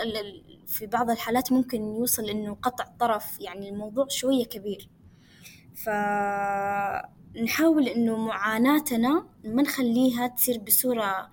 في 0.68 0.88
بعض 0.88 1.10
الحالات 1.10 1.52
ممكن 1.52 1.82
يوصل 1.82 2.30
إنه 2.30 2.54
قطع 2.54 2.86
طرف. 3.00 3.40
يعني 3.40 3.70
الموضوع 3.70 4.08
شوية 4.10 4.46
كبير. 4.46 4.90
فنحاول 5.76 7.08
إنه 7.88 8.18
معاناتنا 8.18 9.26
ما 9.46 9.62
نخليها 9.62 10.28
تصير 10.28 10.60
بصورة 10.60 11.32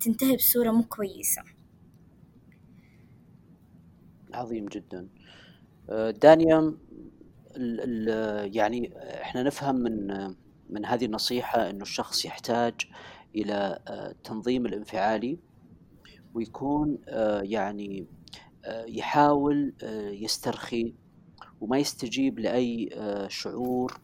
تنتهي 0.00 0.36
بصورة 0.36 0.70
مو 0.70 0.82
كويسة. 0.84 1.42
عظيم 4.34 4.66
جدا. 4.66 5.08
دانيا 6.22 6.74
يعني 8.44 8.92
إحنا 9.22 9.42
نفهم 9.42 9.74
من 9.74 10.06
من 10.70 10.86
هذه 10.86 11.04
النصيحة 11.04 11.70
إنه 11.70 11.82
الشخص 11.82 12.24
يحتاج 12.24 12.74
إلى 13.36 13.78
التنظيم 13.88 14.66
الانفعالي 14.66 15.38
ويكون 16.34 16.98
يعني 17.42 18.06
يحاول 18.88 19.74
يسترخي 20.12 20.94
وما 21.60 21.78
يستجيب 21.78 22.38
لأي 22.38 22.88
شعور 23.28 24.00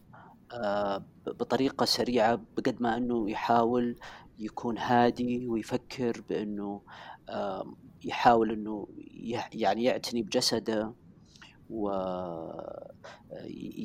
بطريقة 1.25 1.85
سريعة 1.85 2.41
بقد 2.57 2.81
ما 2.81 2.97
أنه 2.97 3.31
يحاول 3.31 3.99
يكون 4.39 4.77
هادي 4.77 5.47
ويفكر 5.47 6.23
بأنه 6.29 6.81
يحاول 8.05 8.51
أنه 8.51 8.87
يعني 9.53 9.83
يعتني 9.83 10.21
بجسده 10.23 10.93
و 11.69 11.89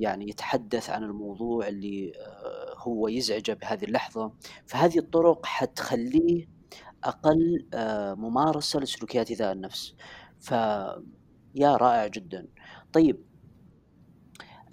يعني 0.03 0.29
يتحدث 0.29 0.91
عن 0.91 1.05
الموضوع 1.05 1.69
اللي 1.69 2.13
آه، 2.17 2.75
هو 2.79 3.09
يزعجه 3.09 3.53
بهذه 3.53 3.85
اللحظة. 3.85 4.33
فهذه 4.67 4.99
الطرق 4.99 5.47
حتخليه 5.47 6.49
أقل 7.05 7.67
آه، 7.75 8.15
ممارسة 8.15 8.81
لسلوكيات 8.81 9.31
إيذاء 9.31 9.53
النفس. 9.53 9.95
فيا 10.41 11.77
رائع 11.77 12.07
جدا. 12.07 12.49
طيب 12.93 13.25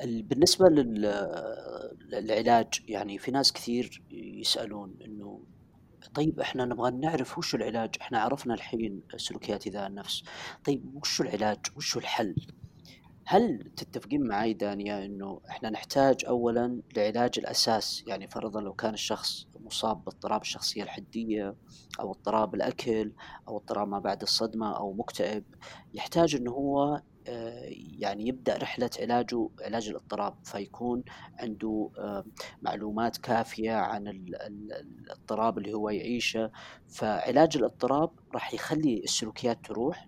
بالنسبة 0.05 0.69
للعلاج 2.09 2.67
يعني 2.87 3.17
في 3.17 3.31
ناس 3.31 3.53
كثير 3.53 4.03
يسألون 4.11 4.95
إنه 5.05 5.43
طيب 6.13 6.39
إحنا 6.39 6.65
نبغى 6.65 6.91
نعرف 6.91 7.37
وش 7.37 7.55
العلاج؟ 7.55 7.95
إحنا 8.01 8.19
عرفنا 8.19 8.53
الحين 8.53 9.01
سلوكيات 9.17 9.67
إيذاء 9.67 9.87
النفس. 9.87 10.23
طيب 10.65 10.95
وش 10.95 11.21
العلاج؟ 11.21 11.57
وش 11.77 11.97
الحل؟ 11.97 12.35
هل 13.25 13.71
تتفقين 13.75 14.27
معي 14.27 14.53
دانيا 14.53 15.05
إنه 15.05 15.41
إحنا 15.49 15.69
نحتاج 15.69 16.25
اولا 16.25 16.81
لعلاج 16.97 17.31
الأساس؟ 17.37 18.03
يعني 18.07 18.27
فرضا 18.27 18.61
لو 18.61 18.73
كان 18.73 18.93
الشخص 18.93 19.47
مصاب 19.59 20.03
باضطراب 20.03 20.41
الشخصية 20.41 20.83
الحدية 20.83 21.55
أو 21.99 22.11
اضطراب 22.11 22.55
الأكل 22.55 23.11
أو 23.47 23.57
اضطراب 23.57 23.87
ما 23.87 23.99
بعد 23.99 24.21
الصدمة 24.21 24.77
أو 24.77 24.93
مكتئب 24.93 25.43
يحتاج 25.93 26.35
إنه 26.35 26.51
هو 26.51 27.01
يعني 27.99 28.27
يبدأ 28.27 28.57
رحلة 28.57 28.89
علاجه 28.99 29.49
علاج 29.61 29.89
الاضطراب 29.89 30.35
فيكون 30.43 31.03
عنده 31.39 31.89
آه، 31.97 32.25
معلومات 32.61 33.17
كافية 33.17 33.71
عن 33.71 34.07
الاضطراب 34.07 35.57
اللي 35.57 35.73
هو 35.73 35.89
يعيشه. 35.89 36.51
فعلاج 36.87 37.57
الاضطراب 37.57 38.11
راح 38.33 38.53
يخلي 38.53 39.03
السلوكيات 39.03 39.65
تروح. 39.65 40.07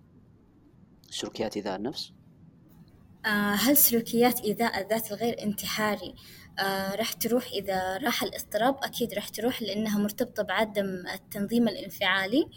سلوكيات 1.10 1.56
إيذاء 1.56 1.76
النفس. 1.76 2.12
آه، 3.26 3.54
هل 3.54 3.76
سلوكيات 3.76 4.40
إيذاء 4.40 4.80
الذات 4.80 5.12
الغير 5.12 5.42
انتحاري 5.42 6.14
آه، 6.58 6.94
راح 6.94 7.12
تروح؟ 7.12 7.44
إذا 7.46 7.96
راح 7.96 8.22
الاضطراب 8.22 8.76
أكيد 8.82 9.14
راح 9.14 9.28
تروح 9.28 9.62
لأنها 9.62 9.98
مرتبطة 9.98 10.42
بعدم 10.42 11.04
التنظيم 11.14 11.68
الانفعالي. 11.68 12.48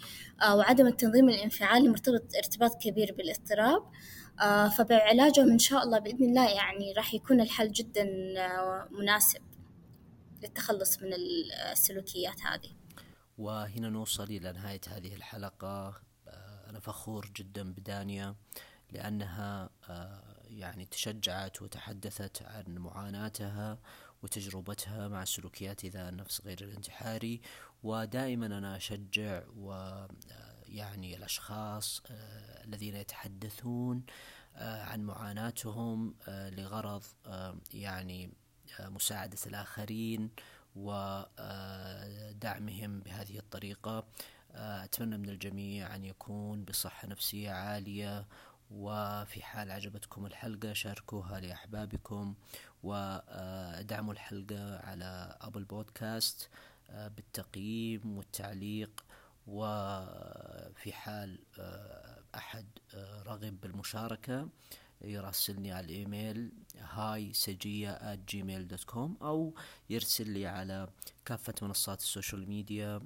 آه، 0.41 0.55
وعدم 0.55 0.87
التنظيم 0.87 1.29
الانفعالي 1.29 1.89
مرتبط 1.89 2.35
ارتباط 2.37 2.81
كبير 2.81 3.15
بالاضطراب. 3.17 3.83
فبعلاجهم 4.77 5.51
إن 5.51 5.59
شاء 5.59 5.83
الله 5.83 5.99
بإذن 5.99 6.23
الله 6.23 6.49
يعني 6.49 6.93
راح 6.93 7.13
يكون 7.13 7.41
الحل 7.41 7.71
جدا 7.71 8.03
مناسب 8.91 9.41
للتخلص 10.43 11.01
من 11.01 11.13
السلوكيات 11.71 12.41
هذه. 12.41 12.69
وهنا 13.37 13.89
نوصل 13.89 14.23
إلى 14.23 14.51
نهاية 14.51 14.81
هذه 14.87 15.15
الحلقة. 15.15 16.01
أنا 16.69 16.79
فخور 16.79 17.31
جدا 17.35 17.73
بدانيا 17.73 18.35
لأنها 18.91 19.69
يعني 20.43 20.85
تشجعت 20.85 21.61
وتحدثت 21.61 22.41
عن 22.41 22.63
معاناتها 22.67 23.79
وتجربتها 24.23 25.07
مع 25.07 25.25
سلوكيات 25.25 25.83
إذا 25.85 26.09
النفس 26.09 26.41
غير 26.45 26.57
الانتحاري. 26.61 27.41
ودائما 27.83 28.45
أنا 28.45 28.77
أشجع 28.77 29.43
ويعني 30.75 31.17
الأشخاص 31.17 32.01
آه، 32.11 32.63
الذين 32.63 32.95
يتحدثون 32.95 34.03
آه، 34.55 34.83
عن 34.83 35.03
معاناتهم 35.03 36.15
آه، 36.27 36.49
لغرض 36.49 37.03
يعني 37.73 38.29
مساعدة 38.79 39.37
الآخرين 39.47 40.29
ودعمهم 40.75 41.39
بهذه 42.99 43.37
الطريقة. 43.37 44.07
أتمنى 44.55 45.17
من 45.17 45.29
الجميع 45.29 45.95
أن 45.95 46.05
يكون 46.05 46.63
بصحة 46.63 47.07
نفسية 47.07 47.51
عالية 47.51 48.25
وفي 48.71 49.43
حال 49.43 49.71
عجبتكم 49.71 50.25
الحلقة 50.25 50.73
شاركوها 50.73 51.39
لأحبابكم 51.39 52.33
ودعموا 52.83 54.13
الحلقة 54.13 54.77
على 54.77 55.37
أبل 55.41 55.63
بودكاست 55.63 56.49
بالتقييم 56.89 58.17
والتعليق 58.17 59.04
وفي 59.47 60.93
حال 60.93 61.39
آه، 61.59 62.23
أحد 62.35 62.65
آه، 62.93 63.23
رغب 63.23 63.61
بالمشاركة 63.61 64.49
يراسلني 65.01 65.71
على 65.71 65.85
الإيميل 65.85 66.51
هاي 66.79 67.33
سجية 67.33 68.15
at 68.15 68.19
gmail.com 68.31 69.21
أو 69.21 69.55
يرسل 69.89 70.29
لي 70.29 70.47
على 70.47 70.89
كافة 71.25 71.53
منصات 71.61 71.99
ال 71.99 72.06
social 72.06 72.49
media 72.49 72.99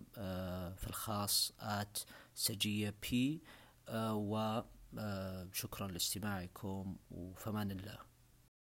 في 0.77 0.87
الخاص 0.87 1.53
at 1.59 1.99
سجية 2.35 2.93
بي 3.01 3.41
و 3.97 4.61
آه، 4.97 5.47
شكرا 5.53 5.87
لاستماعكم 5.87 6.95
وفمان 7.11 7.71
الله. 7.71 8.08